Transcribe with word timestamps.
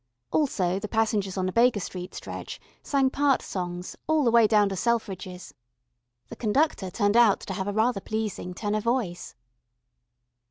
Also 0.31 0.79
the 0.79 0.87
passengers 0.87 1.37
on 1.37 1.45
the 1.45 1.51
Baker 1.51 1.79
Street 1.79 2.15
stretch 2.15 2.59
sang 2.81 3.11
part 3.11 3.39
songs, 3.43 3.95
all 4.07 4.23
the 4.23 4.31
way 4.31 4.47
down 4.47 4.67
to 4.69 4.75
Selfridge's. 4.75 5.53
The 6.29 6.35
conductor 6.35 6.89
turned 6.89 7.15
out 7.15 7.39
to 7.41 7.53
have 7.53 7.67
rather 7.75 7.99
a 7.99 8.01
pleasing 8.01 8.55
tenor 8.55 8.81
voice. 8.81 9.35